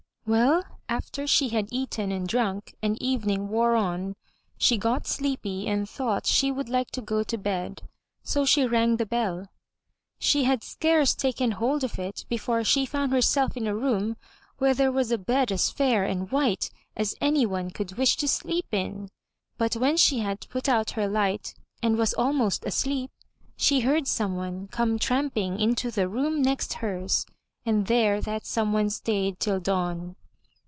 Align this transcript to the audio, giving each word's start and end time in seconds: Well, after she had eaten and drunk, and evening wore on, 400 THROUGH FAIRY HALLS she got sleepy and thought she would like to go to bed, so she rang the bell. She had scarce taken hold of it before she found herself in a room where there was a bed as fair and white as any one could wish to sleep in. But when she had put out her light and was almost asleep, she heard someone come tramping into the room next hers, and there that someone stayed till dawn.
Well, 0.27 0.63
after 0.87 1.25
she 1.27 1.49
had 1.49 1.67
eaten 1.73 2.09
and 2.11 2.25
drunk, 2.27 2.75
and 2.81 2.95
evening 3.01 3.49
wore 3.49 3.75
on, 3.75 3.99
400 4.03 4.05
THROUGH 4.05 4.05
FAIRY 4.05 4.05
HALLS 4.05 4.65
she 4.65 4.77
got 4.77 5.07
sleepy 5.07 5.67
and 5.67 5.89
thought 5.89 6.25
she 6.27 6.49
would 6.51 6.69
like 6.69 6.89
to 6.91 7.01
go 7.01 7.21
to 7.23 7.37
bed, 7.37 7.81
so 8.23 8.45
she 8.45 8.65
rang 8.65 8.95
the 8.95 9.05
bell. 9.07 9.47
She 10.19 10.43
had 10.45 10.63
scarce 10.63 11.13
taken 11.15 11.51
hold 11.53 11.83
of 11.83 11.97
it 11.99 12.23
before 12.29 12.63
she 12.63 12.85
found 12.85 13.11
herself 13.11 13.57
in 13.57 13.65
a 13.67 13.75
room 13.75 14.15
where 14.57 14.73
there 14.75 14.91
was 14.91 15.11
a 15.11 15.17
bed 15.17 15.51
as 15.51 15.69
fair 15.71 16.05
and 16.05 16.31
white 16.31 16.69
as 16.95 17.15
any 17.19 17.45
one 17.45 17.69
could 17.71 17.97
wish 17.97 18.15
to 18.17 18.27
sleep 18.29 18.67
in. 18.71 19.09
But 19.57 19.73
when 19.75 19.97
she 19.97 20.19
had 20.19 20.47
put 20.49 20.69
out 20.69 20.91
her 20.91 21.09
light 21.09 21.55
and 21.83 21.97
was 21.97 22.13
almost 22.13 22.63
asleep, 22.63 23.11
she 23.57 23.81
heard 23.81 24.07
someone 24.07 24.67
come 24.69 24.97
tramping 24.99 25.59
into 25.59 25.89
the 25.91 26.07
room 26.07 26.41
next 26.41 26.75
hers, 26.75 27.25
and 27.65 27.85
there 27.87 28.21
that 28.21 28.45
someone 28.45 28.89
stayed 28.89 29.37
till 29.39 29.59
dawn. 29.59 30.15